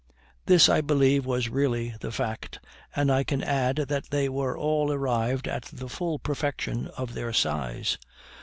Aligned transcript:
This 0.47 0.67
I 0.67 0.81
believe 0.81 1.27
was 1.27 1.47
really 1.49 1.93
the 2.01 2.11
fact, 2.11 2.59
and 2.95 3.11
I 3.11 3.23
can 3.23 3.43
add 3.43 3.75
that 3.75 4.09
they 4.09 4.29
were 4.29 4.57
all 4.57 4.91
arrived 4.91 5.47
at 5.47 5.65
the 5.65 5.87
full 5.87 6.17
perfection 6.17 6.87
of 6.97 7.13
their 7.13 7.31
size. 7.31 7.99